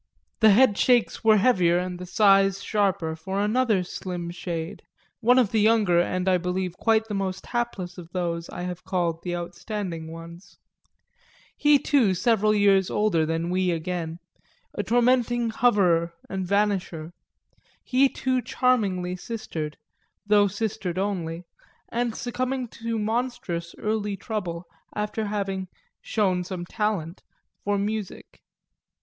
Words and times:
The 0.39 0.49
headshakes 0.49 1.23
were 1.23 1.37
heavier 1.37 1.77
and 1.77 1.99
the 1.99 2.07
sighs 2.07 2.63
sharper 2.63 3.15
for 3.15 3.39
another 3.39 3.83
slim 3.83 4.31
shade, 4.31 4.81
one 5.19 5.37
of 5.37 5.51
the 5.51 5.61
younger 5.61 5.99
and 5.99 6.27
I 6.27 6.39
believe 6.39 6.75
quite 6.75 7.07
the 7.07 7.13
most 7.13 7.45
hapless 7.45 7.99
of 7.99 8.09
those 8.11 8.49
I 8.49 8.63
have 8.63 8.83
called 8.83 9.21
the 9.21 9.35
outstanding 9.35 10.11
ones; 10.11 10.57
he 11.55 11.77
too, 11.77 12.15
several 12.15 12.55
years 12.55 12.89
older 12.89 13.27
than 13.27 13.51
we 13.51 13.69
again, 13.69 14.17
a 14.73 14.81
tormenting 14.81 15.51
hoverer 15.51 16.15
and 16.27 16.47
vanisher; 16.47 17.13
he 17.83 18.09
too 18.09 18.41
charmingly 18.41 19.15
sister'd, 19.15 19.77
though 20.25 20.47
sister'd 20.47 20.97
only, 20.97 21.45
and 21.89 22.15
succumbing 22.15 22.69
to 22.69 22.97
monstrous 22.97 23.75
early 23.77 24.17
trouble 24.17 24.65
after 24.95 25.25
having 25.27 25.67
"shown 26.01 26.43
some 26.43 26.65
talent" 26.65 27.21
for 27.63 27.77
music. 27.77 28.41